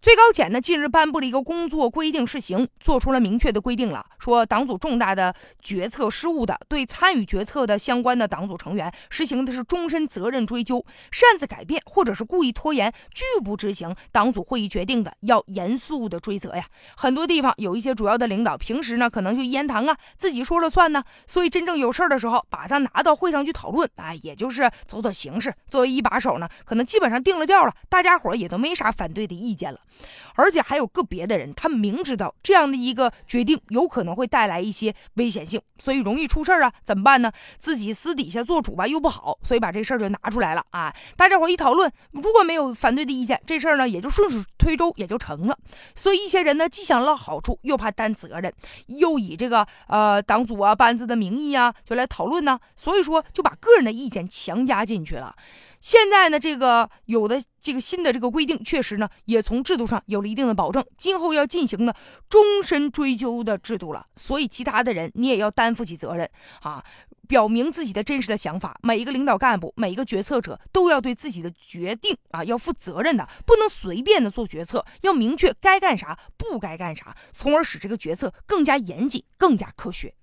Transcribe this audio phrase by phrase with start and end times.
[0.00, 10.78] 最高检呢近日颁布了一个工作规定试行，做出了明确的规定了，说党组重大的决策失误的，对参与决策的相关的党组成员实行的是终身责任追究；
[11.10, 16.64] 擅自改变或者是故意拖延、拒不执行党组会议决定的，要严肃的追责呀。
[16.96, 25.52] 很多地方有一些主要的领导，平时呢可能就一言堂啊，自己说了算呢，所以真正有事儿的时候，把他拿到会上去讨论，哎，也就是走走形式。
[25.68, 29.80] 作为一把手呢，可能基本上定了调了，大家伙也都没啥反对的意见了。
[30.34, 37.32] 而且还有个别的人，他明知道这样的一个决定有可能会带来一些危险性，所以容易出事儿啊，怎么办呢？
[37.58, 40.94] 自己私底下做主吧又不好，所以把这事儿就拿出来了啊！
[41.16, 45.58] 大家伙一讨论，如果没有反对的意见，这事儿呢也就顺水推舟，也就成了。
[45.94, 48.52] 所以一些人呢，既想捞好处，又怕担责任，
[48.88, 55.34] 又以这个呃党组啊班子的名义啊，就来讨论呢，所以说就把个人的意见强加进去了。
[55.80, 61.94] 现在呢，这个有的这个新的这个规定，确实呢，也从制度上有了一定的保证，今后要进行呢
[62.28, 64.04] 终身追究的制度了。
[64.16, 66.28] 所以，其他的人你也要担负起责任
[66.60, 66.84] 啊，
[67.28, 68.76] 表明自己的真实的想法。
[68.82, 80.14] 每一个领导干部，每一个决策者都要对自己的决定啊要负责任的，不能随便的做决策，要明确该干啥，不该干啥，从而使这个决策更加严谨、更加科学。